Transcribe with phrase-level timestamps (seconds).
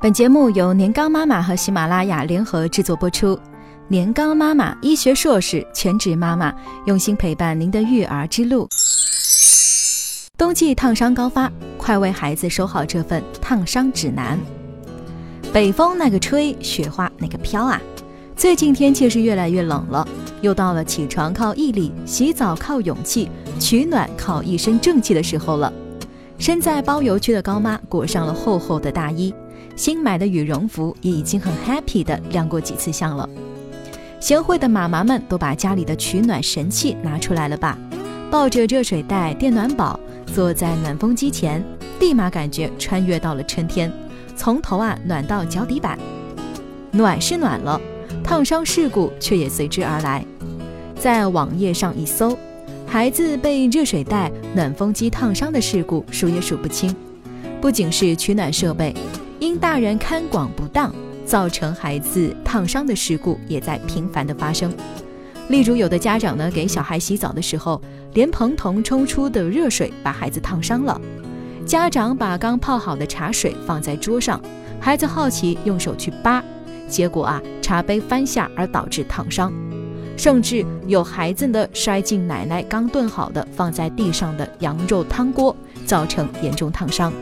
[0.00, 3.36] 本节目由年糕妈妈和喜马拉雅联合制作播出。
[3.88, 6.54] 年糕妈妈，医学硕士，全职妈妈，
[6.86, 8.68] 用心陪伴您的育儿之路。
[10.36, 14.38] 冬季烫伤高发，快为孩子收好这份烫伤指南。
[15.52, 17.80] 北风那个吹，雪花那个飘啊！
[18.36, 20.06] 最近天气是越来越冷了，
[20.42, 23.28] 又到了起床靠毅力、洗澡靠勇气、
[23.58, 25.72] 取暖靠一身正气的时候了。
[26.38, 29.34] 身在包邮区的高妈裹上了厚厚的大衣，
[29.74, 33.28] 新买的羽绒服也已经很 happy 的晾过几次相了。
[34.20, 37.76] 贤惠的妈妈们都把家里的取暖神器拿出来了吧？
[38.30, 39.98] 抱着热水袋、电暖宝，
[40.32, 41.62] 坐在暖风机前，
[41.98, 43.92] 立马感觉穿越到了春天，
[44.36, 45.98] 从头啊暖到脚底板。
[46.92, 47.80] 暖是暖了，
[48.22, 50.24] 烫伤事故却也随之而来。
[51.00, 52.38] 在网页上一搜。
[52.90, 56.94] 孩子被热水袋、暖风机烫伤的事故数也数不清，
[57.60, 58.94] 不仅是取暖设备，
[59.38, 60.92] 因大人看管不当
[61.26, 64.72] 造成孩子烫伤的事故也在频繁的发生。
[65.48, 67.80] 例如，有的家长呢给小孩洗澡的时候，
[68.14, 70.98] 连蓬头冲出的热水把孩子烫伤了；
[71.66, 74.40] 家长把刚泡好的茶水放在桌上，
[74.80, 76.42] 孩子好奇用手去扒，
[76.88, 79.52] 结果啊茶杯翻下而导致烫伤。
[80.18, 87.12] 甚至有孩子的摔进奶奶刚炖好的放在地上的羊肉汤锅，造成严重烫伤。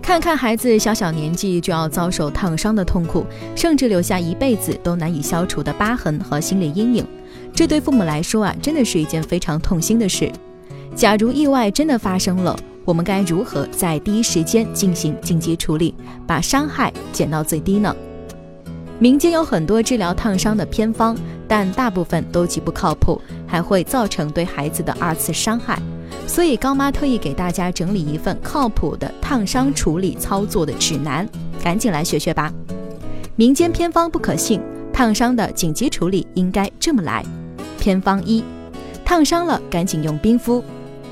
[0.00, 7.06] 看看孩子小小年纪就要遭受烫伤的痛苦，甚至留下一辈子都难以消除的疤痕和心理阴影，
[7.52, 10.32] 这对父母来说啊，真的是一件非常痛心的事。
[10.94, 15.94] 假如意外真的发生了，我们该如何在第一时间进行紧急处理，
[16.26, 17.94] 把伤害减到最低呢？
[18.98, 21.14] 民间有很多治疗烫伤的偏方，
[21.46, 25.78] 但大部分都极不靠谱，还会造成对孩子的二次伤害。
[26.26, 31.28] 所以高妈特意给大家整理一份靠谱的烫伤处理操作的指南，
[31.62, 32.50] 赶紧来学学吧。
[33.36, 34.62] 民间偏方不可信，
[34.94, 37.22] 烫伤的紧急处理应该这么来。
[37.78, 38.42] 偏方一：
[39.04, 40.64] 烫伤了赶紧用冰敷。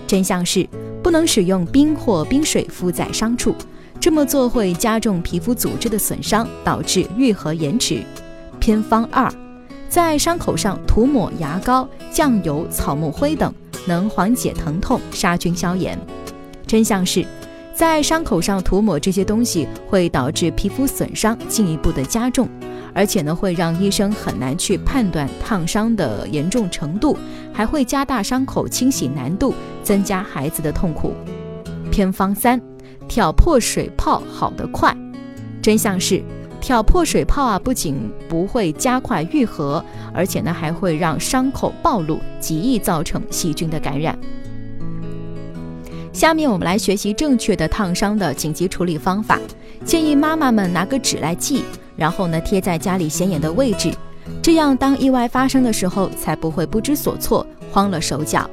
[0.06, 0.66] 真相是
[1.02, 3.54] 不能使用冰或冰水敷在伤处。
[4.04, 8.02] 这么做会加重皮肤组织的损伤，导致愈合延迟。
[8.60, 9.32] 偏方二，
[9.88, 13.50] 在伤口上涂抹牙膏、酱油、草木灰等，
[13.86, 15.98] 能缓解疼痛、杀菌消炎。
[16.66, 17.24] 真相是，
[17.72, 22.46] 在伤口上涂抹这些东西会导致皮肤损伤进一步的加重，
[22.92, 27.16] 而且呢会让医生很难去判断烫伤的严重程度，
[27.54, 31.14] 还会加大伤口清洗难度，增加孩子的痛苦。
[31.94, 32.60] 偏方三。
[33.06, 34.96] 挑破水泡好得快，
[35.62, 36.20] 真相是
[36.60, 44.18] 挑破水泡啊，不仅不会加快愈合，而且呢还会让伤口暴露，极易造成细菌的感染。
[46.12, 49.38] 下面我们来学习正确的烫伤的紧急处理方法，
[49.84, 51.62] 建议妈妈们拿个纸来记，
[51.94, 53.92] 然后呢贴在家里显眼的位置，
[54.42, 58.50] 这样当意外发生的时候才不会不知所措，慌了手脚。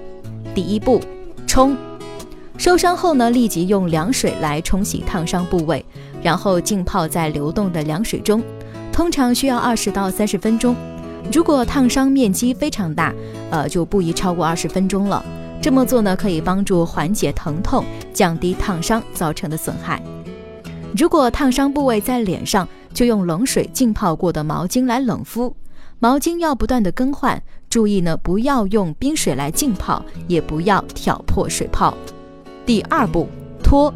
[0.54, 1.02] 第一步，
[1.48, 1.76] 冲。
[2.62, 5.84] 受伤后呢，立即用凉水来冲洗烫伤部位，
[6.22, 8.40] 然后浸泡在流动的凉水中，
[8.94, 10.76] 通常需要二十到三十分钟。
[11.34, 13.12] 如果烫伤面积非常大，
[13.50, 15.26] 呃，就不宜超过二十分钟了。
[15.60, 17.84] 这么做呢，可以帮助缓解疼痛，
[18.14, 20.00] 降低烫伤造成的损害。
[20.96, 25.56] 如果烫伤部位在脸上，就用冷水浸泡过的毛巾来冷敷，
[25.98, 27.42] 毛巾要不断的更换，
[27.72, 31.98] 注意呢，不要用冰水来浸泡，也不要挑破水泡。
[32.66, 33.28] 第二步，
[33.64, 33.94] 脱，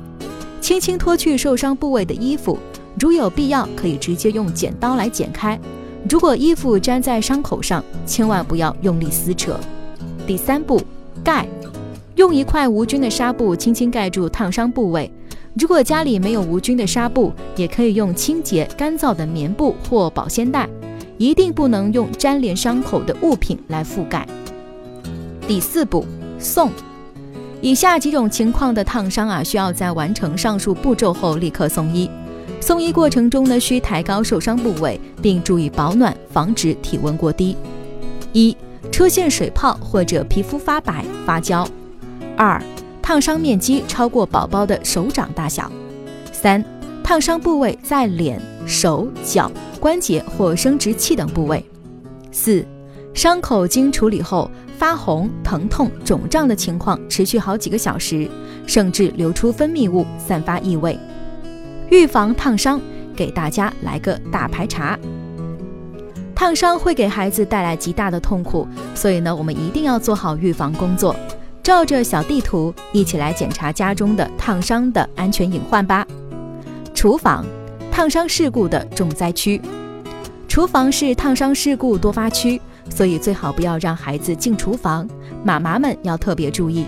[0.59, 2.57] 轻轻脱去受伤部位的衣服，
[2.99, 5.59] 如有必要，可以直接用剪刀来剪开。
[6.09, 9.59] 如果衣服粘在伤口上，千万不要用力撕扯。
[10.27, 10.81] 第三步，
[11.23, 11.47] 盖，
[12.15, 15.11] 用一块无菌的纱布轻轻盖住烫伤部位。
[15.53, 20.67] 如果家里没有无菌的纱布，也可以用清洁干燥的棉布或保鲜袋，
[21.17, 24.27] 一定不能用粘连伤口的物品来覆盖。
[25.47, 26.05] 第四步，
[26.39, 26.71] 送。
[27.65, 32.07] 以下几种情况的烫伤啊，需要在完成上述步骤后立刻送医。
[32.61, 37.57] 送医过程中呢，需抬高受伤部位，并注意保暖，防止体温过低。
[38.33, 38.55] 一、
[38.91, 41.67] 出现水泡或者皮肤发白发焦；
[42.37, 42.61] 二、
[43.01, 45.63] 烫伤面积超过宝宝的手掌大小；
[46.31, 46.63] 三、
[47.03, 51.57] 烫伤部位在脸、手脚、关节或生殖器等部位；
[52.31, 52.63] 四、
[53.15, 54.51] 伤口经处理后。
[54.77, 58.29] 发红、疼痛、肿胀的情况持续好几个小时，
[58.67, 60.99] 甚至流出分泌物、散发异味。
[61.89, 62.77] 预防烫伤，
[63.15, 64.99] 给大家来个大排查。
[66.35, 71.15] 烫伤会给孩子带来极大的痛苦，所以呢，我们一定要做好预防工作。
[71.63, 76.05] 照着小地图，一起来检查家中的烫伤的安全隐患吧。
[76.93, 77.45] 厨房，
[77.89, 79.61] 烫伤事故的重灾区。
[80.49, 82.59] 厨房是烫伤事故多发区，
[82.89, 85.07] 所以最好不要让孩子进厨房。
[85.43, 86.85] 妈妈们要特别注意，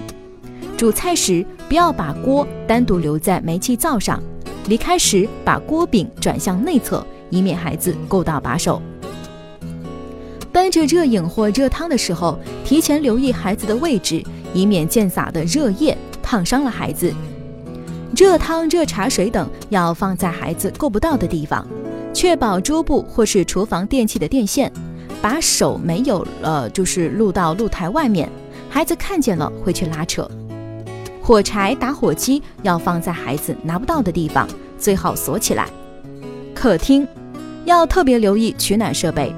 [0.78, 4.22] 煮菜时不要把锅单独留在煤气灶上，
[4.68, 8.82] 离开时把锅柄转向内侧，以免孩子够到把手。
[10.52, 14.24] 端着热饮或热汤的时候，提前留意孩子的位置，
[14.56, 17.14] 以免溅洒的热液烫伤了孩子。
[18.16, 21.68] 热汤、热茶水等要放在孩子够不到的地方，
[22.12, 24.72] 确保桌布或是厨房电器的电线，
[25.22, 28.30] 把手没有了就是露到露台外面，
[28.70, 30.30] 孩子看见了会去拉扯。
[31.22, 34.48] 火柴、打火机要放在孩子拿不到的地方，
[34.78, 35.68] 最好锁起来。
[36.56, 37.06] 客厅
[37.66, 39.34] 要特别留意取暖设备。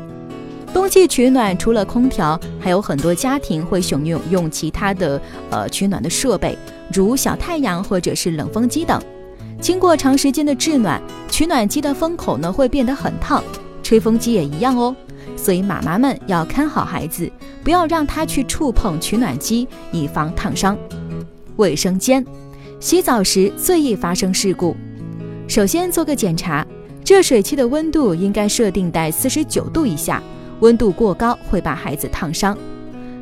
[0.72, 6.56] 冬季取暖除了空调，还有很多家庭会选用用其他的呃取暖的设备，
[6.94, 9.02] 如小太阳或者是冷风机等。
[9.60, 13.44] 经过长时间的制暖，取暖机的风口呢会变得很烫，
[13.82, 14.96] 吹风机也一样哦。
[15.42, 17.32] 所以妈妈们要看好孩子，
[17.64, 20.78] 不要让他去触碰取暖机，以防烫伤。
[21.56, 22.26] 卫生间，
[22.82, 24.76] 洗澡时最易发生事故。
[25.48, 26.68] 首先做个检查，
[27.06, 30.22] 热水器的温度应该设定在四十九度以下。
[30.60, 32.58] 温度过高会把孩子烫伤。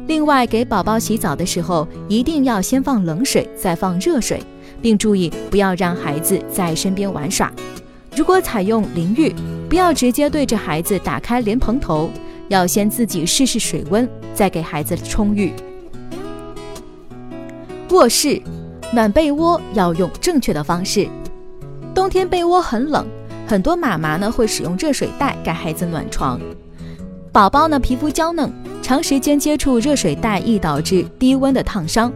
[0.07, 4.41] 另外，给宝宝洗澡的时候，一定要先放冷水，再放热水，
[4.81, 7.53] 并注意不要让孩子在身边玩耍。
[8.15, 9.31] 如果采用淋浴，
[9.69, 12.09] 不要直接对着孩子打开莲蓬头，
[12.47, 15.51] 要先自己试试水温，再给孩子冲浴。
[17.89, 18.41] 卧室
[18.93, 21.07] 暖被窝要用正确的方式。
[21.93, 23.05] 冬天被窝很冷，
[23.47, 26.39] 很多妈妈呢会使用热水袋给孩子暖床。
[27.31, 32.11] 宝宝呢，皮肤娇嫩，长时间接触热水袋易导致低温的烫伤。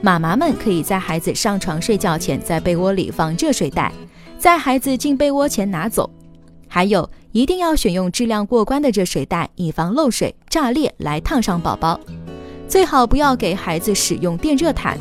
[0.00, 3.92] 妈妈们可以在孩子上床睡觉前，在被窝里放热水袋，
[4.38, 6.08] 在孩子进被窝前拿走。
[6.74, 12.00] 还有，一定要选用质量过关的热水袋，以防漏水、炸裂来烫伤宝宝。
[12.66, 14.98] 最好不要给孩子使用电热毯，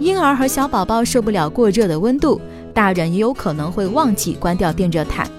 [0.00, 2.40] 婴儿和小宝宝受不了过热的温度，
[2.74, 5.30] 大人也有可能会忘记关掉电热毯。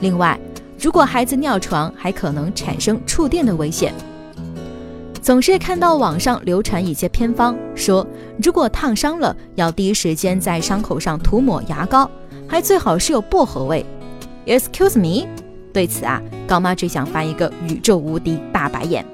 [0.00, 0.36] 另外，
[0.76, 3.94] 如果孩子尿床，还可能产生触电的危险。
[5.22, 8.04] 总是看到网上流传一些偏方，说
[8.42, 12.10] 如果烫伤了，要第一时间在伤口上涂抹牙膏，
[12.48, 13.86] 还最好是有薄荷味。
[14.46, 15.28] Excuse me，
[15.72, 19.04] 对此啊，高妈只想发一个宇宙无敌大白眼。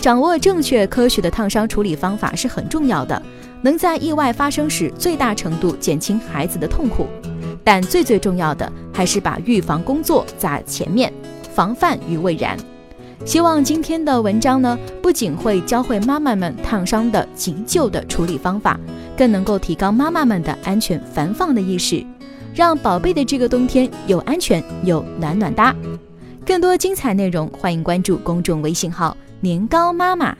[0.00, 3.22] 掌握正确科学的烫伤处理方法是很重要的，
[3.62, 7.06] 能在意外发生时最大程度减轻孩子的痛苦。
[7.62, 11.12] 但最最重要的还是把预防工作在前面，
[11.54, 12.56] 防范于未然。
[13.24, 18.76] 希望今天的文章呢，不仅会教会妈妈们烫伤的急救的处理方法，
[19.16, 22.04] 更能够提高妈妈们的安全防放的意识，
[22.54, 25.74] 让宝贝的这个冬天又安全又暖暖哒。
[26.44, 30.36] 更多精彩内容，欢迎关注公众微信号“年糕妈妈”。